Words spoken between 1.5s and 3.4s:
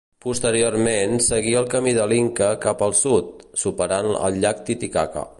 el camí de l'inca cap al sud,